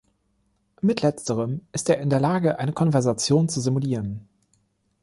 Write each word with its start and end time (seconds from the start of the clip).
Mit 0.81 1.03
letzterem 1.03 1.61
ist 1.73 1.87
er 1.87 1.99
in 1.99 2.09
der 2.09 2.19
Lage, 2.19 2.57
eine 2.57 2.73
Konversation 2.73 3.47
zu 3.49 3.61
simulieren. 3.61 4.27